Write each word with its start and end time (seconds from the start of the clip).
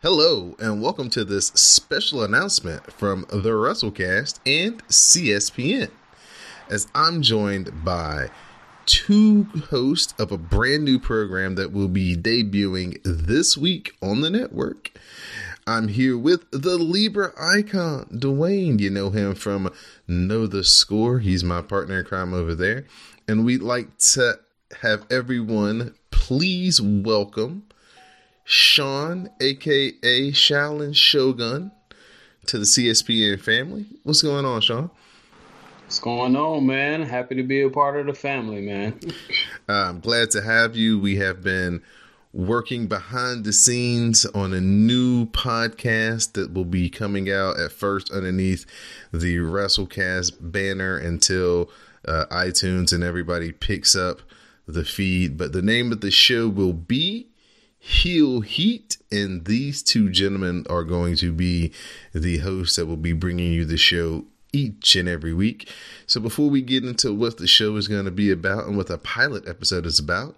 Hello, 0.00 0.54
and 0.60 0.80
welcome 0.80 1.10
to 1.10 1.24
this 1.24 1.48
special 1.48 2.22
announcement 2.22 2.92
from 2.92 3.26
the 3.30 3.50
WrestleCast 3.50 4.38
and 4.46 4.78
CSPN. 4.86 5.90
As 6.70 6.86
I'm 6.94 7.20
joined 7.20 7.84
by 7.84 8.30
two 8.86 9.48
hosts 9.70 10.14
of 10.16 10.30
a 10.30 10.38
brand 10.38 10.84
new 10.84 11.00
program 11.00 11.56
that 11.56 11.72
will 11.72 11.88
be 11.88 12.16
debuting 12.16 13.00
this 13.02 13.58
week 13.58 13.90
on 14.00 14.20
the 14.20 14.30
network. 14.30 14.92
I'm 15.66 15.88
here 15.88 16.16
with 16.16 16.48
the 16.52 16.78
Libra 16.78 17.32
icon, 17.36 18.06
Dwayne. 18.12 18.78
You 18.78 18.90
know 18.90 19.10
him 19.10 19.34
from 19.34 19.72
Know 20.06 20.46
the 20.46 20.62
Score. 20.62 21.18
He's 21.18 21.42
my 21.42 21.60
partner 21.60 21.98
in 21.98 22.04
crime 22.04 22.32
over 22.32 22.54
there. 22.54 22.86
And 23.26 23.44
we'd 23.44 23.62
like 23.62 23.98
to 24.12 24.38
have 24.80 25.06
everyone 25.10 25.96
please 26.12 26.80
welcome 26.80 27.64
Shawn, 28.50 29.28
aka 29.42 30.30
Shaolin 30.32 30.96
Shogun, 30.96 31.70
to 32.46 32.58
the 32.58 32.64
CSPN 32.64 33.38
family. 33.38 33.84
What's 34.04 34.22
going 34.22 34.46
on, 34.46 34.62
Shawn? 34.62 34.90
What's 35.84 35.98
going 35.98 36.34
on, 36.34 36.66
man? 36.66 37.02
Happy 37.02 37.34
to 37.34 37.42
be 37.42 37.60
a 37.60 37.68
part 37.68 37.98
of 37.98 38.06
the 38.06 38.14
family, 38.14 38.62
man. 38.62 38.98
I'm 39.68 40.00
glad 40.00 40.30
to 40.30 40.40
have 40.40 40.76
you. 40.76 40.98
We 40.98 41.16
have 41.16 41.42
been 41.42 41.82
working 42.32 42.86
behind 42.86 43.44
the 43.44 43.52
scenes 43.52 44.24
on 44.24 44.54
a 44.54 44.62
new 44.62 45.26
podcast 45.26 46.32
that 46.32 46.54
will 46.54 46.64
be 46.64 46.88
coming 46.88 47.30
out 47.30 47.60
at 47.60 47.70
first 47.70 48.10
underneath 48.10 48.64
the 49.12 49.36
WrestleCast 49.36 50.38
banner 50.40 50.96
until 50.96 51.68
uh, 52.06 52.24
iTunes 52.30 52.94
and 52.94 53.04
everybody 53.04 53.52
picks 53.52 53.94
up 53.94 54.22
the 54.66 54.86
feed. 54.86 55.36
But 55.36 55.52
the 55.52 55.60
name 55.60 55.92
of 55.92 56.00
the 56.00 56.10
show 56.10 56.48
will 56.48 56.72
be 56.72 57.28
Heel 57.88 58.42
Heat, 58.42 58.98
and 59.10 59.46
these 59.46 59.82
two 59.82 60.10
gentlemen 60.10 60.66
are 60.68 60.84
going 60.84 61.16
to 61.16 61.32
be 61.32 61.72
the 62.12 62.36
hosts 62.38 62.76
that 62.76 62.84
will 62.84 62.98
be 62.98 63.14
bringing 63.14 63.50
you 63.50 63.64
the 63.64 63.78
show 63.78 64.26
each 64.52 64.94
and 64.94 65.08
every 65.08 65.32
week. 65.32 65.70
So 66.06 66.20
before 66.20 66.50
we 66.50 66.60
get 66.60 66.84
into 66.84 67.14
what 67.14 67.38
the 67.38 67.46
show 67.46 67.76
is 67.76 67.88
going 67.88 68.04
to 68.04 68.10
be 68.10 68.30
about 68.30 68.66
and 68.66 68.76
what 68.76 68.88
the 68.88 68.98
pilot 68.98 69.48
episode 69.48 69.86
is 69.86 69.98
about, 69.98 70.36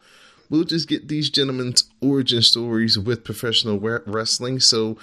we'll 0.48 0.62
just 0.62 0.88
get 0.88 1.08
these 1.08 1.28
gentlemen's 1.28 1.90
origin 2.00 2.42
stories 2.42 2.96
with 2.96 3.24
professional 3.24 3.80
wrestling. 3.80 4.60
So, 4.60 4.96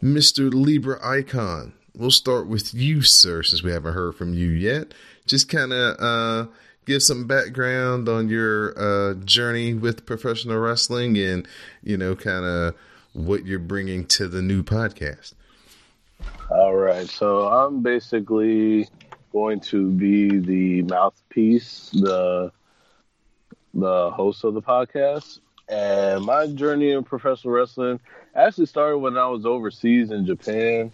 Mr. 0.00 0.54
Libra 0.54 1.04
Icon, 1.04 1.72
we'll 1.96 2.12
start 2.12 2.46
with 2.46 2.72
you, 2.74 3.02
sir, 3.02 3.42
since 3.42 3.64
we 3.64 3.72
haven't 3.72 3.94
heard 3.94 4.14
from 4.14 4.34
you 4.34 4.50
yet. 4.50 4.94
Just 5.26 5.48
kind 5.48 5.72
of 5.72 5.96
uh, 5.98 6.50
give 6.88 7.02
some 7.02 7.26
background 7.26 8.08
on 8.08 8.28
your 8.28 8.72
uh, 8.76 9.14
journey 9.24 9.74
with 9.74 10.06
professional 10.06 10.58
wrestling 10.58 11.18
and, 11.18 11.46
you 11.82 11.96
know, 11.96 12.16
kind 12.16 12.44
of 12.44 12.74
what 13.12 13.44
you're 13.44 13.58
bringing 13.58 14.06
to 14.06 14.26
the 14.26 14.40
new 14.40 14.62
podcast. 14.62 15.34
All 16.50 16.74
right. 16.74 17.06
So 17.06 17.46
I'm 17.46 17.82
basically 17.82 18.88
going 19.32 19.60
to 19.60 19.90
be 19.90 20.38
the 20.38 20.82
mouthpiece, 20.82 21.90
the 21.92 22.50
the 23.74 24.10
host 24.10 24.44
of 24.44 24.54
the 24.54 24.62
podcast. 24.62 25.40
And 25.68 26.24
my 26.24 26.46
journey 26.46 26.92
in 26.92 27.04
professional 27.04 27.52
wrestling 27.52 28.00
actually 28.34 28.66
started 28.66 28.98
when 28.98 29.18
I 29.18 29.28
was 29.28 29.44
overseas 29.44 30.10
in 30.10 30.24
Japan 30.24 30.90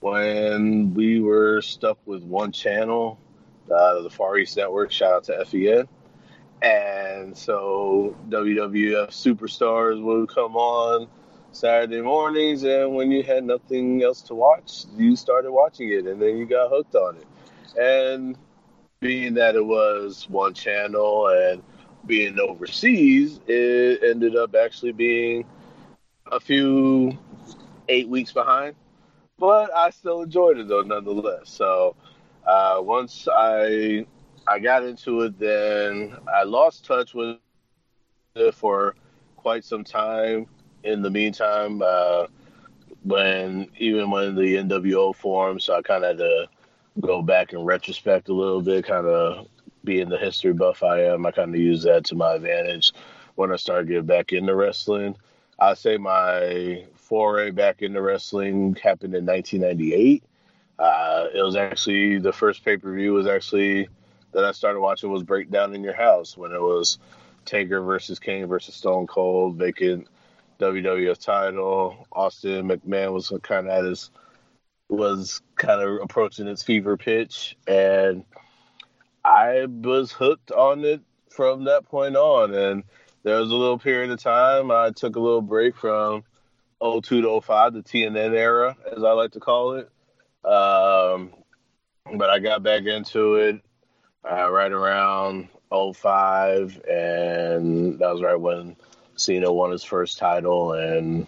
when 0.00 0.92
we 0.94 1.20
were 1.20 1.62
stuck 1.62 1.98
with 2.04 2.22
one 2.22 2.52
channel 2.52 3.18
uh, 3.70 4.02
the 4.02 4.10
Far 4.10 4.38
East 4.38 4.56
Network. 4.56 4.92
Shout 4.92 5.12
out 5.12 5.24
to 5.24 5.44
FEN. 5.44 5.88
And 6.60 7.36
so 7.36 8.16
WWF 8.28 9.08
superstars 9.08 10.02
would 10.02 10.28
come 10.28 10.56
on 10.56 11.08
Saturday 11.52 12.00
mornings, 12.00 12.64
and 12.64 12.94
when 12.94 13.10
you 13.10 13.22
had 13.22 13.44
nothing 13.44 14.02
else 14.02 14.22
to 14.22 14.34
watch, 14.34 14.84
you 14.96 15.16
started 15.16 15.50
watching 15.50 15.90
it, 15.90 16.06
and 16.06 16.20
then 16.20 16.36
you 16.36 16.46
got 16.46 16.70
hooked 16.70 16.94
on 16.94 17.16
it. 17.16 17.26
And 17.80 18.36
being 19.00 19.34
that 19.34 19.54
it 19.54 19.64
was 19.64 20.28
one 20.28 20.54
channel 20.54 21.28
and 21.28 21.62
being 22.06 22.38
overseas, 22.38 23.40
it 23.46 24.02
ended 24.02 24.36
up 24.36 24.54
actually 24.54 24.92
being 24.92 25.44
a 26.30 26.40
few 26.40 27.16
eight 27.88 28.08
weeks 28.08 28.32
behind. 28.32 28.74
But 29.38 29.74
I 29.74 29.90
still 29.90 30.22
enjoyed 30.22 30.58
it 30.58 30.68
though, 30.68 30.82
nonetheless. 30.82 31.50
So 31.50 31.94
uh, 32.48 32.80
once 32.80 33.28
I 33.30 34.06
I 34.48 34.58
got 34.58 34.82
into 34.82 35.20
it, 35.22 35.38
then 35.38 36.16
I 36.34 36.44
lost 36.44 36.86
touch 36.86 37.14
with 37.14 37.36
it 38.36 38.54
for 38.54 38.94
quite 39.36 39.64
some 39.64 39.84
time. 39.84 40.46
In 40.84 41.02
the 41.02 41.10
meantime, 41.10 41.82
uh, 41.84 42.26
when 43.04 43.68
even 43.78 44.10
when 44.10 44.34
the 44.34 44.56
NWO 44.56 45.14
formed, 45.14 45.62
so 45.62 45.74
I 45.74 45.82
kind 45.82 46.04
of 46.04 46.10
had 46.10 46.18
to 46.18 46.48
go 47.00 47.20
back 47.22 47.52
and 47.52 47.66
retrospect 47.66 48.28
a 48.30 48.34
little 48.34 48.62
bit, 48.62 48.86
kind 48.86 49.06
of 49.06 49.48
being 49.84 50.08
the 50.08 50.18
history 50.18 50.52
buff 50.52 50.82
I 50.82 51.04
am, 51.04 51.26
I 51.26 51.32
kind 51.32 51.54
of 51.54 51.60
use 51.60 51.82
that 51.82 52.04
to 52.06 52.14
my 52.14 52.34
advantage 52.34 52.92
when 53.34 53.52
I 53.52 53.56
started 53.56 53.88
getting 53.88 54.06
back 54.06 54.32
into 54.32 54.54
wrestling. 54.54 55.16
I 55.58 55.74
say 55.74 55.98
my 55.98 56.84
foray 56.94 57.50
back 57.50 57.82
into 57.82 58.00
wrestling 58.00 58.76
happened 58.82 59.14
in 59.14 59.26
1998. 59.26 60.24
Uh, 60.78 61.26
it 61.34 61.42
was 61.42 61.56
actually 61.56 62.18
the 62.18 62.32
first 62.32 62.64
pay 62.64 62.76
per 62.76 62.94
view 62.94 63.12
was 63.12 63.26
actually 63.26 63.88
that 64.32 64.44
I 64.44 64.52
started 64.52 64.80
watching 64.80 65.10
was 65.10 65.22
Breakdown 65.22 65.74
in 65.74 65.82
Your 65.82 65.94
House 65.94 66.36
when 66.36 66.52
it 66.52 66.60
was 66.60 66.98
Taker 67.44 67.80
versus 67.80 68.18
Kane 68.18 68.46
versus 68.46 68.74
Stone 68.74 69.06
Cold, 69.06 69.56
vacant 69.56 70.06
WWF 70.60 71.18
title. 71.18 72.06
Austin 72.12 72.68
McMahon 72.68 73.12
was 73.12 73.32
kind 73.42 73.66
of 73.66 73.72
at 73.72 73.84
his 73.84 74.10
was 74.88 75.42
kind 75.56 75.82
of 75.82 76.00
approaching 76.02 76.46
its 76.46 76.62
fever 76.62 76.96
pitch, 76.96 77.56
and 77.66 78.24
I 79.24 79.66
was 79.66 80.12
hooked 80.12 80.50
on 80.50 80.84
it 80.84 81.02
from 81.30 81.64
that 81.64 81.86
point 81.86 82.16
on. 82.16 82.54
And 82.54 82.84
there 83.22 83.38
was 83.40 83.50
a 83.50 83.56
little 83.56 83.78
period 83.78 84.10
of 84.10 84.22
time 84.22 84.70
I 84.70 84.90
took 84.90 85.16
a 85.16 85.20
little 85.20 85.42
break 85.42 85.76
from 85.76 86.24
02 86.80 87.22
to 87.22 87.40
05, 87.40 87.74
the 87.74 87.82
TNN 87.82 88.34
era, 88.34 88.76
as 88.96 89.02
I 89.02 89.12
like 89.12 89.32
to 89.32 89.40
call 89.40 89.74
it 89.74 89.90
um, 90.48 91.32
but 92.16 92.30
I 92.30 92.38
got 92.38 92.62
back 92.62 92.84
into 92.84 93.36
it 93.36 93.60
uh, 94.28 94.50
right 94.50 94.72
around 94.72 95.48
05, 95.70 96.80
and 96.88 97.98
that 97.98 98.12
was 98.12 98.22
right 98.22 98.40
when 98.40 98.76
Cena 99.16 99.52
won 99.52 99.72
his 99.72 99.84
first 99.84 100.18
title, 100.18 100.72
and 100.72 101.26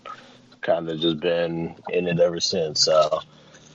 kind 0.61 0.89
of 0.89 1.01
just 1.01 1.21
been 1.21 1.75
in 1.91 2.07
it 2.07 2.21
ever 2.21 2.41
since. 2.41 2.81
So 2.81 3.21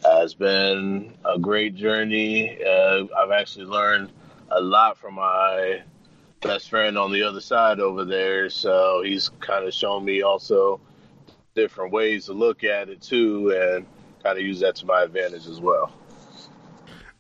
uh, 0.06 0.22
it's 0.24 0.34
been 0.34 1.14
a 1.26 1.38
great 1.40 1.76
journey. 1.76 2.64
Uh, 2.64 3.06
I've 3.18 3.32
actually 3.32 3.66
learned 3.66 4.12
a 4.52 4.62
lot 4.62 4.98
from 4.98 5.16
my 5.16 5.82
best 6.42 6.70
friend 6.70 6.98
on 6.98 7.12
the 7.12 7.24
other 7.24 7.42
side 7.42 7.80
over 7.80 8.06
there. 8.06 8.50
So 8.50 9.02
he's 9.04 9.30
kind 9.40 9.66
of 9.66 9.74
shown 9.74 10.06
me 10.06 10.22
also 10.22 10.80
different 11.56 11.92
ways 11.92 12.26
to 12.26 12.34
look 12.34 12.64
at 12.64 12.90
it 12.90 13.02
too, 13.02 13.52
and 13.52 13.86
kind 14.26 14.40
of 14.40 14.44
use 14.44 14.60
that 14.62 14.76
to 14.76 14.88
my 14.88 15.04
advantage 15.04 15.46
as 15.46 15.60
well. 15.60 15.92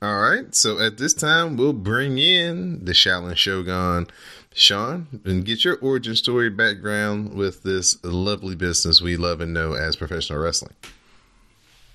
All 0.01 0.19
right. 0.19 0.53
So 0.55 0.79
at 0.79 0.97
this 0.97 1.13
time, 1.13 1.55
we'll 1.55 1.71
bring 1.71 2.17
in 2.17 2.83
the 2.83 2.93
Shaolin 2.93 3.37
Shogun, 3.37 4.07
Shawn, 4.53 5.21
and 5.23 5.45
get 5.45 5.63
your 5.63 5.77
origin 5.77 6.15
story 6.15 6.49
background 6.49 7.35
with 7.35 7.61
this 7.61 8.03
lovely 8.03 8.55
business 8.55 9.01
we 9.01 9.17
love 9.17 9.39
and 9.39 9.53
know 9.53 9.73
as 9.73 9.95
professional 9.95 10.39
wrestling. 10.39 10.73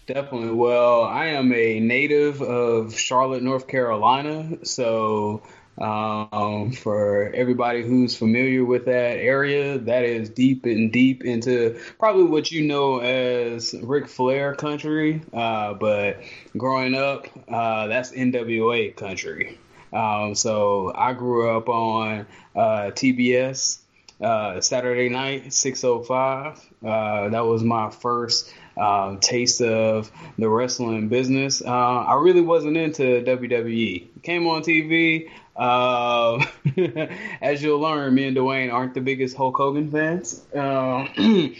Definitely. 0.06 0.52
Well, 0.52 1.02
I 1.02 1.26
am 1.26 1.52
a 1.52 1.80
native 1.80 2.40
of 2.40 2.96
Charlotte, 2.96 3.42
North 3.42 3.66
Carolina. 3.66 4.64
So 4.64 5.42
um, 5.80 6.72
for 6.72 7.30
everybody 7.34 7.82
who's 7.82 8.16
familiar 8.16 8.64
with 8.64 8.84
that 8.84 9.16
area, 9.16 9.78
that 9.78 10.04
is 10.04 10.28
deep 10.28 10.64
and 10.66 10.92
deep 10.92 11.24
into 11.24 11.80
probably 11.98 12.24
what 12.24 12.50
you 12.50 12.62
know 12.62 12.98
as 12.98 13.74
Ric 13.82 14.06
Flair 14.08 14.54
country. 14.54 15.22
Uh, 15.32 15.74
but 15.74 16.20
growing 16.56 16.94
up, 16.94 17.26
uh, 17.48 17.86
that's 17.86 18.12
NWA 18.12 18.94
country. 18.94 19.58
Um, 19.92 20.34
so 20.34 20.92
I 20.94 21.14
grew 21.14 21.56
up 21.56 21.68
on 21.68 22.26
uh, 22.54 22.90
TBS 22.92 23.78
uh, 24.20 24.60
Saturday 24.60 25.08
night, 25.08 25.52
605. 25.52 26.69
Uh, 26.84 27.28
that 27.28 27.44
was 27.44 27.62
my 27.62 27.90
first 27.90 28.52
um, 28.76 29.18
taste 29.18 29.60
of 29.60 30.10
the 30.38 30.48
wrestling 30.48 31.08
business. 31.08 31.62
Uh, 31.62 31.68
I 31.68 32.14
really 32.14 32.40
wasn't 32.40 32.76
into 32.76 33.02
WWE. 33.02 34.22
Came 34.22 34.46
on 34.46 34.62
TV. 34.62 35.30
Uh, 35.56 36.42
as 37.42 37.62
you'll 37.62 37.80
learn, 37.80 38.14
me 38.14 38.24
and 38.24 38.36
Dwayne 38.36 38.72
aren't 38.72 38.94
the 38.94 39.02
biggest 39.02 39.36
Hulk 39.36 39.56
Hogan 39.58 39.90
fans. 39.90 40.42
Uh, 40.54 41.06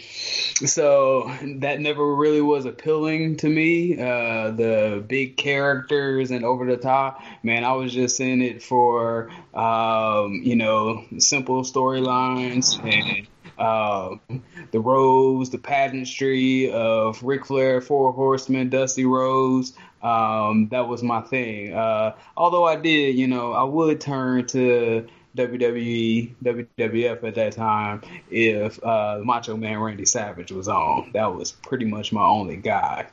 so 0.65 1.31
that 1.59 1.79
never 1.79 2.15
really 2.15 2.41
was 2.41 2.65
appealing 2.65 3.37
to 3.37 3.47
me. 3.47 3.99
Uh, 3.99 4.49
the 4.51 5.03
big 5.07 5.37
characters 5.37 6.31
and 6.31 6.43
over 6.43 6.65
the 6.65 6.77
top, 6.77 7.21
man, 7.43 7.63
I 7.63 7.73
was 7.73 7.93
just 7.93 8.19
in 8.19 8.41
it 8.41 8.63
for, 8.63 9.29
um, 9.53 10.41
you 10.43 10.55
know, 10.55 11.05
simple 11.19 11.61
storylines 11.61 12.83
and 12.83 13.27
uh, 13.61 14.15
the 14.71 14.79
Rose, 14.79 15.51
the 15.51 15.57
pageantry 15.57 16.71
of 16.71 17.21
Ric 17.23 17.45
Flair, 17.45 17.79
Four 17.79 18.11
Horsemen, 18.11 18.69
Dusty 18.69 19.05
Rhodes. 19.05 19.73
Um, 20.01 20.67
that 20.69 20.87
was 20.87 21.03
my 21.03 21.21
thing. 21.21 21.73
Uh, 21.73 22.15
although 22.35 22.65
I 22.65 22.75
did, 22.75 23.15
you 23.15 23.27
know, 23.27 23.53
I 23.53 23.63
would 23.63 24.01
turn 24.01 24.47
to 24.47 25.07
WWE, 25.37 26.33
WWF 26.43 27.23
at 27.23 27.35
that 27.35 27.53
time 27.53 28.01
if 28.31 28.83
uh, 28.83 29.19
Macho 29.23 29.55
Man 29.55 29.79
Randy 29.79 30.05
Savage 30.05 30.51
was 30.51 30.67
on. 30.67 31.11
That 31.13 31.35
was 31.35 31.51
pretty 31.51 31.85
much 31.85 32.11
my 32.11 32.25
only 32.25 32.57
guy. 32.57 33.07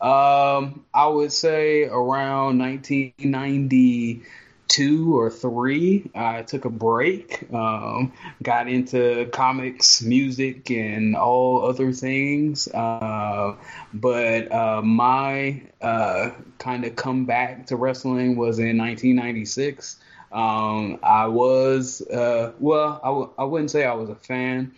Um, 0.00 0.84
I 0.94 1.08
would 1.08 1.32
say 1.32 1.84
around 1.84 2.58
1990 2.58 4.22
two 4.68 5.18
or 5.18 5.30
three, 5.30 6.10
I 6.14 6.42
took 6.42 6.66
a 6.66 6.70
break, 6.70 7.50
um, 7.52 8.12
got 8.42 8.68
into 8.68 9.26
comics, 9.32 10.02
music, 10.02 10.70
and 10.70 11.16
all 11.16 11.66
other 11.66 11.92
things. 11.92 12.68
Uh, 12.68 13.56
but 13.92 14.52
uh, 14.52 14.82
my 14.82 15.62
uh, 15.80 16.30
kind 16.58 16.84
of 16.84 16.94
comeback 16.94 17.66
to 17.66 17.76
wrestling 17.76 18.36
was 18.36 18.58
in 18.58 18.76
1996. 18.78 19.98
Um, 20.30 20.98
I 21.02 21.26
was, 21.26 22.02
uh, 22.02 22.52
well, 22.58 23.00
I 23.02 23.08
w- 23.08 23.30
I 23.38 23.44
wouldn't 23.44 23.70
say 23.70 23.86
I 23.86 23.94
was 23.94 24.10
a 24.10 24.14
fan, 24.14 24.72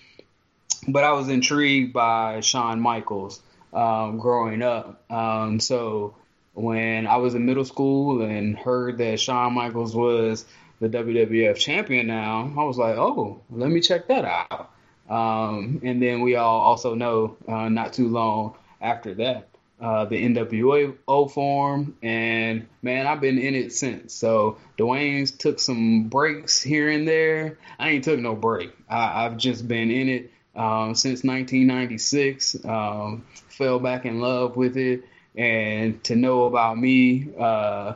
but 0.86 1.02
I 1.02 1.12
was 1.12 1.28
intrigued 1.28 1.92
by 1.92 2.40
Shawn 2.40 2.80
Michaels 2.80 3.42
um, 3.72 4.18
growing 4.18 4.62
up. 4.62 5.02
Um, 5.10 5.58
so 5.58 6.14
when 6.54 7.06
I 7.06 7.16
was 7.16 7.34
in 7.34 7.46
middle 7.46 7.64
school 7.64 8.22
and 8.22 8.56
heard 8.56 8.98
that 8.98 9.20
Shawn 9.20 9.54
Michaels 9.54 9.94
was 9.94 10.44
the 10.80 10.88
WWF 10.88 11.56
champion 11.56 12.06
now, 12.06 12.52
I 12.56 12.64
was 12.64 12.78
like, 12.78 12.96
oh, 12.96 13.40
let 13.50 13.70
me 13.70 13.80
check 13.80 14.08
that 14.08 14.24
out. 14.24 14.70
Um, 15.08 15.80
and 15.82 16.00
then 16.00 16.20
we 16.20 16.36
all 16.36 16.60
also 16.60 16.94
know 16.94 17.36
uh, 17.48 17.68
not 17.68 17.92
too 17.92 18.08
long 18.08 18.54
after 18.80 19.14
that, 19.14 19.48
uh, 19.80 20.04
the 20.04 20.16
NWO 20.16 21.30
form, 21.30 21.96
and 22.02 22.66
man, 22.80 23.06
I've 23.06 23.20
been 23.20 23.38
in 23.38 23.54
it 23.54 23.72
since. 23.72 24.14
So 24.14 24.58
Dwayne's 24.78 25.32
took 25.32 25.58
some 25.58 26.08
breaks 26.08 26.62
here 26.62 26.88
and 26.88 27.08
there. 27.08 27.58
I 27.78 27.90
ain't 27.90 28.04
took 28.04 28.20
no 28.20 28.36
break. 28.36 28.72
I, 28.88 29.24
have 29.24 29.36
just 29.36 29.66
been 29.66 29.90
in 29.90 30.08
it 30.08 30.30
um, 30.54 30.94
since 30.94 31.24
1996. 31.24 32.64
Um, 32.64 33.26
fell 33.48 33.80
back 33.80 34.06
in 34.06 34.20
love 34.20 34.56
with 34.56 34.76
it, 34.76 35.04
and 35.36 36.02
to 36.04 36.16
know 36.16 36.44
about 36.44 36.78
me. 36.78 37.28
Uh, 37.38 37.94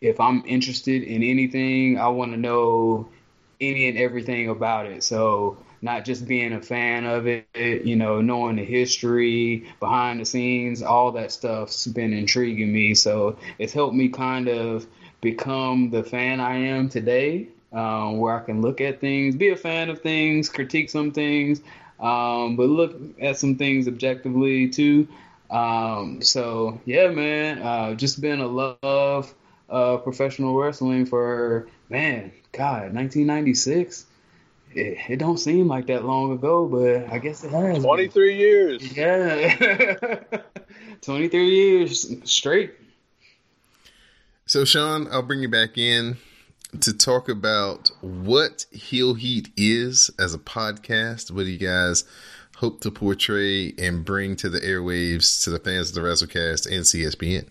if 0.00 0.20
I'm 0.20 0.44
interested 0.46 1.02
in 1.02 1.22
anything, 1.22 1.98
I 1.98 2.08
want 2.08 2.32
to 2.32 2.36
know 2.38 3.08
any 3.60 3.88
and 3.88 3.98
everything 3.98 4.48
about 4.48 4.86
it. 4.86 5.02
So 5.02 5.58
not 5.82 6.04
just 6.04 6.26
being 6.26 6.52
a 6.52 6.60
fan 6.62 7.04
of 7.04 7.26
it, 7.26 7.46
you 7.54 7.96
know, 7.96 8.20
knowing 8.20 8.56
the 8.56 8.64
history 8.64 9.66
behind 9.80 10.20
the 10.20 10.24
scenes, 10.24 10.82
all 10.82 11.12
that 11.12 11.32
stuff's 11.32 11.86
been 11.86 12.12
intriguing 12.12 12.72
me. 12.72 12.94
So 12.94 13.38
it's 13.58 13.72
helped 13.72 13.94
me 13.94 14.08
kind 14.08 14.48
of 14.48 14.86
become 15.20 15.90
the 15.90 16.02
fan 16.04 16.40
I 16.40 16.56
am 16.56 16.88
today, 16.88 17.48
um, 17.72 18.18
where 18.18 18.36
I 18.40 18.44
can 18.44 18.60
look 18.62 18.80
at 18.80 19.00
things, 19.00 19.36
be 19.36 19.48
a 19.50 19.56
fan 19.56 19.90
of 19.90 20.00
things, 20.00 20.48
critique 20.48 20.90
some 20.90 21.10
things, 21.12 21.60
um, 22.00 22.56
but 22.56 22.68
look 22.68 22.96
at 23.20 23.38
some 23.38 23.56
things 23.56 23.88
objectively 23.88 24.68
too. 24.68 25.08
Um, 25.50 26.22
so 26.22 26.80
yeah, 26.84 27.08
man, 27.08 27.58
uh, 27.58 27.94
just 27.94 28.20
been 28.20 28.40
a 28.40 28.46
love 28.46 29.34
of 29.68 30.02
professional 30.02 30.56
wrestling 30.56 31.06
for 31.06 31.68
man, 31.88 32.32
God, 32.52 32.94
1996. 32.94 34.06
It, 34.74 34.98
it, 35.08 35.16
don't 35.16 35.38
seem 35.38 35.66
like 35.66 35.86
that 35.86 36.04
long 36.04 36.32
ago, 36.32 36.66
but 36.66 37.10
I 37.10 37.18
guess 37.18 37.42
it 37.42 37.50
has. 37.50 37.82
23 37.82 38.28
been. 38.28 38.38
years. 38.38 38.96
Yeah. 38.96 40.20
23 41.02 41.46
years 41.48 42.30
straight. 42.30 42.74
So, 44.44 44.64
Shawn, 44.64 45.08
I'll 45.10 45.22
bring 45.22 45.40
you 45.40 45.48
back 45.48 45.78
in 45.78 46.18
to 46.80 46.92
talk 46.92 47.30
about 47.30 47.90
what 48.02 48.66
Heel 48.70 49.14
Heat 49.14 49.48
is 49.56 50.10
as 50.18 50.34
a 50.34 50.38
podcast. 50.38 51.30
What 51.30 51.44
do 51.44 51.50
you 51.50 51.58
guys 51.58 52.04
hope 52.58 52.80
to 52.80 52.90
portray 52.90 53.72
and 53.78 54.04
bring 54.04 54.34
to 54.34 54.48
the 54.48 54.58
airwaves 54.58 55.44
to 55.44 55.50
the 55.50 55.60
fans 55.60 55.90
of 55.90 55.94
the 55.94 56.00
WrestleCast 56.00 56.66
and 56.66 56.82
CSPN? 56.84 57.46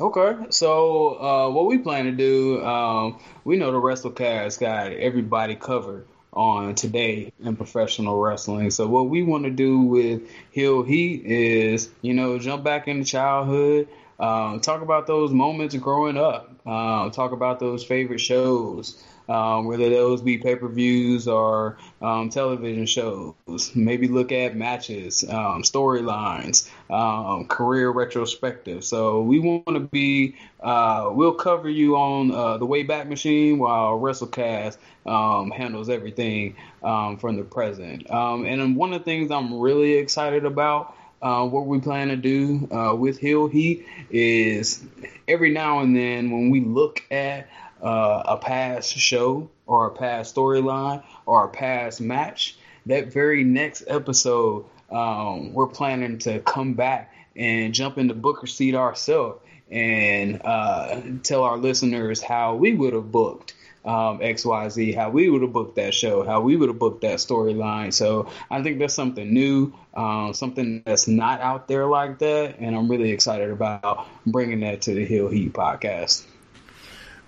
Okay, 0.00 0.46
so 0.50 1.20
uh, 1.20 1.50
what 1.50 1.66
we 1.66 1.78
plan 1.78 2.06
to 2.06 2.10
do, 2.10 2.64
um, 2.64 3.20
we 3.44 3.56
know 3.56 3.70
the 3.70 3.78
WrestleCast 3.78 4.58
got 4.58 4.90
everybody 4.90 5.54
covered 5.54 6.08
on 6.32 6.74
today 6.74 7.32
in 7.44 7.54
professional 7.54 8.20
wrestling. 8.20 8.72
So 8.72 8.88
what 8.88 9.08
we 9.08 9.22
want 9.22 9.44
to 9.44 9.50
do 9.50 9.78
with 9.82 10.22
Heel 10.50 10.82
Heat 10.82 11.24
is, 11.24 11.90
you 12.02 12.14
know, 12.14 12.40
jump 12.40 12.64
back 12.64 12.88
into 12.88 13.04
childhood, 13.04 13.88
um, 14.18 14.58
talk 14.58 14.82
about 14.82 15.06
those 15.06 15.30
moments 15.30 15.76
growing 15.76 16.16
up, 16.16 16.50
uh, 16.66 17.08
talk 17.10 17.30
about 17.30 17.60
those 17.60 17.84
favorite 17.84 18.20
shows 18.20 19.00
um, 19.28 19.66
whether 19.66 19.88
those 19.88 20.22
be 20.22 20.38
pay 20.38 20.56
per 20.56 20.68
views 20.68 21.26
or 21.26 21.78
um, 22.02 22.28
television 22.28 22.86
shows. 22.86 23.34
Maybe 23.74 24.08
look 24.08 24.32
at 24.32 24.56
matches, 24.56 25.24
um, 25.28 25.62
storylines, 25.62 26.70
um, 26.90 27.46
career 27.46 27.90
retrospective. 27.90 28.84
So 28.84 29.22
we 29.22 29.40
want 29.40 29.66
to 29.68 29.80
be, 29.80 30.36
uh, 30.60 31.10
we'll 31.12 31.34
cover 31.34 31.68
you 31.68 31.96
on 31.96 32.30
uh, 32.30 32.58
the 32.58 32.66
Wayback 32.66 33.08
Machine 33.08 33.58
while 33.58 33.98
WrestleCast 33.98 34.76
um, 35.06 35.50
handles 35.50 35.88
everything 35.88 36.56
um, 36.82 37.16
from 37.18 37.36
the 37.36 37.44
present. 37.44 38.06
and 38.10 38.76
one 38.76 38.92
of 38.92 39.00
the 39.00 39.04
things 39.04 39.30
I'm 39.30 39.58
really 39.58 39.94
excited 39.94 40.44
about. 40.44 40.96
Uh, 41.22 41.46
what 41.46 41.64
we 41.64 41.80
plan 41.80 42.08
to 42.08 42.16
do 42.16 42.68
uh, 42.70 42.94
with 42.94 43.18
Heel 43.18 43.46
Heat 43.46 43.86
is 44.10 44.84
every 45.26 45.50
now 45.50 45.80
and 45.80 45.96
then 45.96 46.30
when 46.30 46.50
we 46.50 46.60
look 46.60 47.02
at 47.10 47.48
uh, 47.84 48.22
a 48.26 48.36
past 48.38 48.96
show 48.96 49.50
or 49.66 49.86
a 49.86 49.90
past 49.90 50.34
storyline 50.34 51.04
or 51.26 51.44
a 51.44 51.48
past 51.48 52.00
match, 52.00 52.56
that 52.86 53.12
very 53.12 53.44
next 53.44 53.84
episode, 53.86 54.64
um, 54.90 55.52
we're 55.52 55.68
planning 55.68 56.18
to 56.18 56.40
come 56.40 56.74
back 56.74 57.12
and 57.36 57.74
jump 57.74 57.98
in 57.98 58.08
the 58.08 58.14
Booker 58.14 58.46
seat 58.46 58.74
ourselves 58.74 59.40
and 59.70 60.40
uh, 60.44 61.00
tell 61.22 61.42
our 61.42 61.56
listeners 61.56 62.22
how 62.22 62.54
we 62.54 62.74
would 62.74 62.92
have 62.92 63.10
booked 63.10 63.54
um, 63.84 64.20
XYZ, 64.20 64.94
how 64.94 65.10
we 65.10 65.28
would 65.28 65.42
have 65.42 65.52
booked 65.52 65.76
that 65.76 65.92
show, 65.92 66.24
how 66.24 66.40
we 66.40 66.56
would 66.56 66.68
have 66.68 66.78
booked 66.78 67.02
that 67.02 67.18
storyline. 67.18 67.92
So 67.92 68.30
I 68.50 68.62
think 68.62 68.78
that's 68.78 68.94
something 68.94 69.32
new, 69.32 69.74
um, 69.94 70.32
something 70.32 70.82
that's 70.86 71.06
not 71.06 71.40
out 71.40 71.68
there 71.68 71.86
like 71.86 72.18
that. 72.20 72.56
And 72.60 72.74
I'm 72.74 72.90
really 72.90 73.10
excited 73.10 73.50
about 73.50 74.06
bringing 74.26 74.60
that 74.60 74.82
to 74.82 74.94
the 74.94 75.04
Heel 75.04 75.28
Heat 75.28 75.52
podcast. 75.52 76.24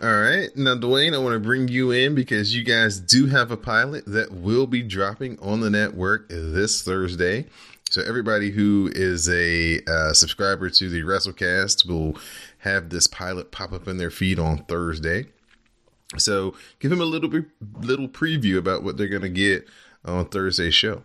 All 0.02 0.14
right. 0.14 0.54
Now, 0.54 0.74
Dwayne, 0.74 1.14
I 1.14 1.18
want 1.18 1.32
to 1.32 1.40
bring 1.40 1.68
you 1.68 1.90
in 1.90 2.14
because 2.14 2.54
you 2.54 2.64
guys 2.64 3.00
do 3.00 3.28
have 3.28 3.50
a 3.50 3.56
pilot 3.56 4.04
that 4.06 4.30
will 4.30 4.66
be 4.66 4.82
dropping 4.82 5.38
on 5.40 5.60
the 5.60 5.70
network 5.70 6.28
this 6.28 6.82
Thursday. 6.82 7.46
So, 7.88 8.02
everybody 8.02 8.50
who 8.50 8.90
is 8.94 9.26
a 9.30 9.80
uh, 9.86 10.12
subscriber 10.12 10.68
to 10.68 10.90
the 10.90 11.00
WrestleCast 11.00 11.88
will 11.88 12.18
have 12.58 12.90
this 12.90 13.06
pilot 13.06 13.50
pop 13.52 13.72
up 13.72 13.88
in 13.88 13.96
their 13.96 14.10
feed 14.10 14.38
on 14.38 14.64
Thursday. 14.64 15.28
So, 16.18 16.54
give 16.78 16.90
them 16.90 17.00
a 17.00 17.06
little 17.06 17.30
bit, 17.30 17.46
little 17.80 18.08
preview 18.08 18.58
about 18.58 18.82
what 18.82 18.98
they're 18.98 19.08
going 19.08 19.22
to 19.22 19.30
get 19.30 19.66
on 20.04 20.26
Thursday's 20.26 20.74
show. 20.74 21.04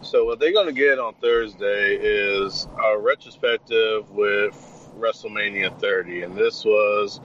So, 0.00 0.24
what 0.24 0.40
they're 0.40 0.54
going 0.54 0.66
to 0.66 0.72
get 0.72 0.98
on 0.98 1.12
Thursday 1.16 1.98
is 2.00 2.68
a 2.82 2.96
retrospective 2.96 4.10
with 4.12 4.54
WrestleMania 4.96 5.78
30, 5.78 6.22
and 6.22 6.34
this 6.34 6.64
was 6.64 7.20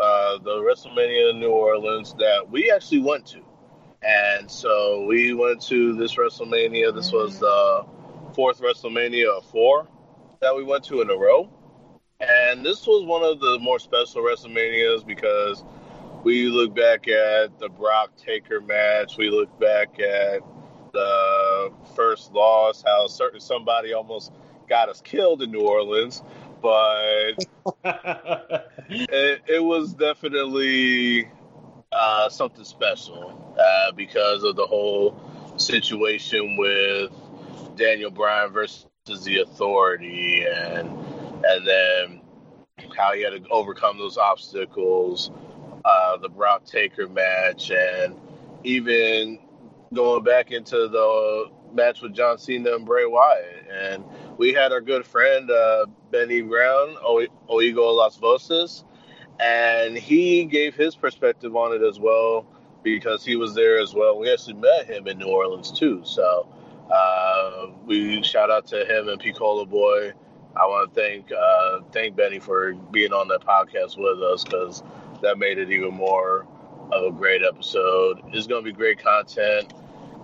uh, 0.00 0.38
the 0.38 0.56
WrestleMania 0.56 1.30
in 1.30 1.40
New 1.40 1.50
Orleans 1.50 2.14
that 2.14 2.50
we 2.50 2.70
actually 2.70 3.00
went 3.00 3.26
to. 3.26 3.42
And 4.02 4.50
so 4.50 5.04
we 5.06 5.34
went 5.34 5.62
to 5.62 5.94
this 5.94 6.14
WrestleMania. 6.14 6.94
This 6.94 7.12
was 7.12 7.38
the 7.38 7.86
fourth 8.34 8.60
WrestleMania 8.60 9.38
of 9.38 9.44
four 9.46 9.88
that 10.40 10.54
we 10.54 10.62
went 10.62 10.84
to 10.84 11.00
in 11.00 11.10
a 11.10 11.16
row. 11.16 11.50
And 12.20 12.64
this 12.64 12.86
was 12.86 13.04
one 13.04 13.22
of 13.22 13.40
the 13.40 13.58
more 13.58 13.78
special 13.78 14.22
WrestleManias 14.22 15.06
because 15.06 15.64
we 16.24 16.48
look 16.48 16.74
back 16.74 17.08
at 17.08 17.58
the 17.58 17.68
Brock 17.68 18.16
Taker 18.16 18.60
match. 18.60 19.16
We 19.16 19.30
look 19.30 19.58
back 19.58 19.98
at 19.98 20.40
the 20.92 21.72
first 21.94 22.32
loss, 22.32 22.82
how 22.86 23.06
certain 23.06 23.40
somebody 23.40 23.92
almost 23.92 24.32
got 24.68 24.88
us 24.88 25.00
killed 25.00 25.42
in 25.42 25.52
New 25.52 25.60
Orleans 25.60 26.22
but 26.66 27.46
it, 28.90 29.42
it, 29.46 29.62
was 29.62 29.94
definitely 29.94 31.30
uh, 31.92 32.28
something 32.28 32.64
special 32.64 33.54
uh, 33.56 33.92
because 33.92 34.42
of 34.42 34.56
the 34.56 34.66
whole 34.66 35.16
situation 35.58 36.56
with 36.56 37.12
Daniel 37.76 38.10
Bryan 38.10 38.52
versus 38.52 38.84
the 39.22 39.42
Authority, 39.42 40.44
and 40.44 40.88
and 41.44 41.68
then 41.68 42.20
how 42.96 43.12
he 43.12 43.22
had 43.22 43.30
to 43.30 43.48
overcome 43.48 43.96
those 43.96 44.18
obstacles, 44.18 45.30
uh, 45.84 46.16
the 46.16 46.28
Brock 46.28 46.64
Taker 46.64 47.06
match, 47.06 47.70
and 47.70 48.16
even 48.64 49.38
going 49.94 50.24
back 50.24 50.50
into 50.50 50.88
the 50.88 51.44
match 51.72 52.02
with 52.02 52.12
John 52.12 52.38
Cena 52.38 52.74
and 52.74 52.84
Bray 52.84 53.06
Wyatt, 53.06 53.68
and 53.70 54.04
we 54.38 54.52
had 54.52 54.72
our 54.72 54.80
good 54.80 55.06
friend 55.06 55.50
uh, 55.50 55.86
Benny 56.10 56.42
Brown, 56.42 56.96
Oigo 57.48 57.96
Las 57.96 58.16
Voces, 58.16 58.84
and 59.40 59.96
he 59.96 60.44
gave 60.44 60.74
his 60.74 60.94
perspective 60.94 61.54
on 61.56 61.74
it 61.74 61.82
as 61.82 61.98
well 61.98 62.46
because 62.82 63.24
he 63.24 63.36
was 63.36 63.54
there 63.54 63.80
as 63.80 63.94
well. 63.94 64.18
We 64.18 64.32
actually 64.32 64.54
met 64.54 64.86
him 64.86 65.06
in 65.08 65.18
New 65.18 65.26
Orleans 65.26 65.72
too, 65.72 66.02
so 66.04 66.48
uh, 66.92 67.66
we 67.84 68.22
shout 68.22 68.50
out 68.50 68.66
to 68.68 68.84
him 68.84 69.08
and 69.08 69.20
Picola 69.20 69.68
Boy. 69.68 70.12
I 70.56 70.66
want 70.66 70.94
to 70.94 71.00
thank 71.00 71.30
uh, 71.32 71.80
thank 71.92 72.16
Benny 72.16 72.38
for 72.38 72.74
being 72.90 73.12
on 73.12 73.28
that 73.28 73.42
podcast 73.42 73.98
with 73.98 74.22
us 74.22 74.44
because 74.44 74.82
that 75.22 75.38
made 75.38 75.58
it 75.58 75.70
even 75.70 75.92
more 75.92 76.46
of 76.92 77.04
a 77.04 77.10
great 77.10 77.42
episode. 77.42 78.20
It's 78.32 78.46
going 78.46 78.64
to 78.64 78.70
be 78.70 78.74
great 78.74 79.02
content, 79.02 79.72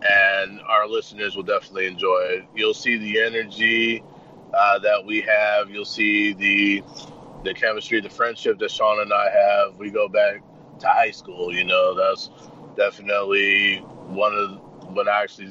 and 0.05 0.61
our 0.63 0.87
listeners 0.89 1.37
will 1.37 1.43
definitely 1.43 1.87
enjoy 1.87 2.21
it. 2.31 2.45
You'll 2.55 2.75
see 2.75 2.97
the 2.97 3.21
energy 3.23 4.03
uh, 4.53 4.79
that 4.81 5.05
we 5.07 5.21
have. 5.23 5.71
You'll 5.71 5.85
see 5.85 6.33
the 6.33 6.83
the 7.45 7.55
chemistry, 7.55 8.01
the 8.01 8.09
friendship 8.09 8.59
that 8.61 8.71
Shawn 8.71 9.01
and 9.01 9.13
I 9.13 9.31
have. 9.31 9.77
We 9.77 9.91
go 9.91 10.09
back 10.09 10.43
to 10.81 10.89
high 10.89 11.11
school. 11.11 11.53
You 11.53 11.65
know, 11.65 11.95
that's 11.95 12.31
definitely 12.77 13.79
one 13.79 14.35
of 14.35 14.95
when 14.95 15.09
I 15.09 15.23
actually 15.23 15.51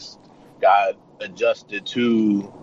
got 0.61 0.95
adjusted 1.19 1.85
to 1.87 2.53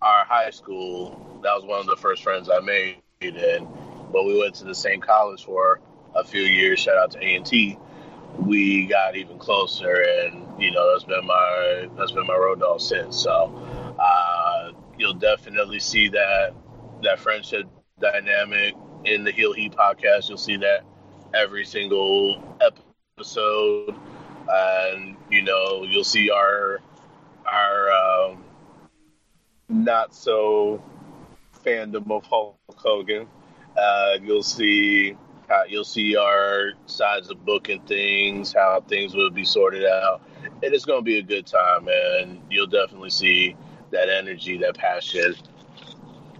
our 0.00 0.24
high 0.24 0.50
school. 0.50 1.40
That 1.42 1.54
was 1.54 1.64
one 1.64 1.80
of 1.80 1.86
the 1.86 1.96
first 1.96 2.22
friends 2.22 2.48
I 2.52 2.60
made, 2.60 2.96
and 3.20 3.66
but 4.12 4.24
we 4.24 4.38
went 4.38 4.54
to 4.56 4.64
the 4.64 4.74
same 4.74 5.00
college 5.00 5.44
for 5.44 5.80
a 6.14 6.24
few 6.24 6.42
years. 6.42 6.80
Shout 6.80 6.96
out 6.98 7.12
to 7.12 7.18
A 7.18 7.36
and 7.36 7.46
T. 7.46 7.78
We 8.38 8.86
got 8.86 9.16
even 9.16 9.38
closer, 9.38 10.02
and 10.02 10.41
you 10.58 10.70
know 10.70 10.92
that's 10.92 11.04
been 11.04 11.26
my 11.26 11.88
that's 11.96 12.12
been 12.12 12.26
my 12.26 12.36
road 12.36 12.60
dog 12.60 12.80
since. 12.80 13.16
So 13.22 13.52
uh, 13.98 14.72
you'll 14.98 15.14
definitely 15.14 15.80
see 15.80 16.08
that 16.08 16.54
that 17.02 17.18
friendship 17.18 17.66
dynamic 18.00 18.74
in 19.04 19.24
the 19.24 19.32
Heel 19.32 19.52
Heat 19.52 19.72
podcast. 19.72 20.28
You'll 20.28 20.38
see 20.38 20.56
that 20.58 20.84
every 21.34 21.64
single 21.64 22.42
episode, 22.60 23.94
and 24.48 25.16
you 25.30 25.42
know 25.42 25.84
you'll 25.84 26.04
see 26.04 26.30
our 26.30 26.80
our 27.50 27.92
um, 27.92 28.44
not 29.68 30.14
so 30.14 30.82
fandom 31.64 32.10
of 32.10 32.24
Hulk 32.24 32.56
Hogan. 32.76 33.26
Uh, 33.76 34.18
you'll 34.22 34.42
see 34.42 35.16
how 35.52 35.64
you'll 35.68 35.84
see 35.84 36.16
our 36.16 36.72
sides 36.86 37.30
of 37.30 37.44
booking 37.44 37.80
things, 37.82 38.54
how 38.54 38.82
things 38.88 39.14
will 39.14 39.30
be 39.30 39.44
sorted 39.44 39.84
out. 39.84 40.22
It's 40.62 40.84
going 40.84 41.00
to 41.00 41.04
be 41.04 41.18
a 41.18 41.22
good 41.22 41.46
time, 41.46 41.88
and 41.88 42.40
you'll 42.50 42.66
definitely 42.66 43.10
see 43.10 43.54
that 43.90 44.08
energy, 44.08 44.56
that 44.58 44.76
passion, 44.78 45.34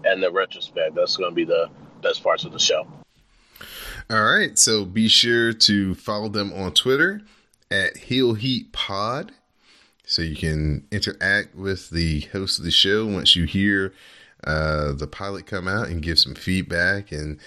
and 0.04 0.22
the 0.22 0.32
retrospect. 0.32 0.94
That's 0.94 1.16
going 1.16 1.30
to 1.30 1.34
be 1.34 1.44
the 1.44 1.68
best 2.02 2.22
parts 2.22 2.44
of 2.44 2.52
the 2.52 2.58
show. 2.58 2.86
All 4.10 4.22
right, 4.24 4.58
so 4.58 4.84
be 4.84 5.08
sure 5.08 5.52
to 5.52 5.94
follow 5.94 6.28
them 6.28 6.52
on 6.52 6.72
Twitter 6.72 7.20
at 7.70 7.96
Heel 7.96 8.34
Heat 8.34 8.72
Pod, 8.72 9.32
so 10.04 10.22
you 10.22 10.36
can 10.36 10.86
interact 10.90 11.54
with 11.54 11.90
the 11.90 12.20
host 12.32 12.58
of 12.58 12.64
the 12.64 12.70
show 12.70 13.06
once 13.06 13.36
you 13.36 13.44
hear 13.44 13.92
uh, 14.44 14.92
the 14.92 15.06
pilot 15.06 15.46
come 15.46 15.68
out 15.68 15.88
and 15.88 16.02
give 16.02 16.18
some 16.18 16.34
feedback 16.34 17.12
and 17.12 17.38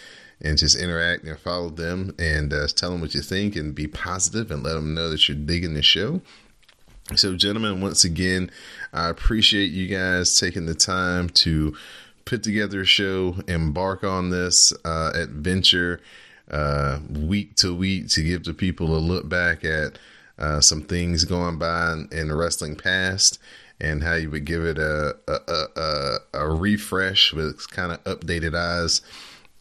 and 0.41 0.57
just 0.57 0.77
interact 0.77 1.23
and 1.23 1.37
follow 1.39 1.69
them 1.69 2.13
and 2.19 2.53
uh, 2.53 2.67
tell 2.67 2.91
them 2.91 3.01
what 3.01 3.15
you 3.15 3.21
think 3.21 3.55
and 3.55 3.73
be 3.73 3.87
positive 3.87 4.51
and 4.51 4.63
let 4.63 4.73
them 4.73 4.93
know 4.93 5.09
that 5.09 5.27
you're 5.27 5.37
digging 5.37 5.73
the 5.73 5.81
show. 5.81 6.21
So, 7.15 7.35
gentlemen, 7.35 7.81
once 7.81 8.03
again, 8.03 8.49
I 8.91 9.09
appreciate 9.09 9.71
you 9.71 9.87
guys 9.87 10.39
taking 10.39 10.65
the 10.65 10.73
time 10.73 11.29
to 11.29 11.75
put 12.25 12.41
together 12.41 12.81
a 12.81 12.85
show, 12.85 13.35
embark 13.47 14.03
on 14.03 14.31
this 14.31 14.73
uh, 14.83 15.11
adventure 15.13 16.01
uh, 16.49 16.99
week 17.11 17.55
to 17.57 17.75
week 17.75 18.09
to 18.09 18.23
give 18.23 18.43
the 18.43 18.53
people 18.53 18.95
a 18.95 18.97
look 18.97 19.29
back 19.29 19.63
at 19.63 19.99
uh, 20.37 20.59
some 20.61 20.81
things 20.81 21.23
going 21.23 21.57
by 21.57 21.93
in, 21.93 22.09
in 22.11 22.27
the 22.27 22.35
wrestling 22.35 22.75
past 22.75 23.39
and 23.79 24.03
how 24.03 24.15
you 24.15 24.29
would 24.29 24.45
give 24.45 24.63
it 24.63 24.77
a 24.77 25.15
a, 25.27 25.81
a, 25.81 26.17
a 26.33 26.49
refresh 26.49 27.33
with 27.33 27.69
kind 27.71 27.91
of 27.91 28.03
updated 28.03 28.55
eyes 28.55 29.01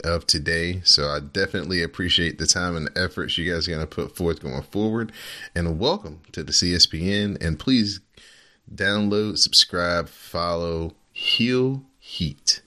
of 0.03 0.27
today. 0.27 0.81
So 0.83 1.07
I 1.09 1.19
definitely 1.19 1.81
appreciate 1.81 2.37
the 2.37 2.47
time 2.47 2.75
and 2.75 2.87
the 2.87 3.01
efforts 3.01 3.37
you 3.37 3.51
guys 3.51 3.67
are 3.67 3.71
going 3.71 3.81
to 3.81 3.87
put 3.87 4.15
forth 4.15 4.41
going 4.41 4.63
forward. 4.63 5.11
And 5.55 5.79
welcome 5.79 6.21
to 6.31 6.43
the 6.43 6.51
CSPN. 6.51 7.41
And 7.43 7.59
please 7.59 8.01
download, 8.73 9.37
subscribe, 9.37 10.09
follow 10.09 10.93
Heel 11.11 11.83
Heat. 11.99 12.61